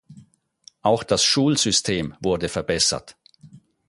[0.81, 3.17] Auch das Schulsystem wurde verbessert.